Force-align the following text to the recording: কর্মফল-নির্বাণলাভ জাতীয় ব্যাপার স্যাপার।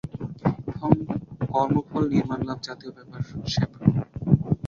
কর্মফল-নির্বাণলাভ 1.51 2.57
জাতীয় 2.67 2.91
ব্যাপার 2.97 3.21
স্যাপার। 3.53 3.83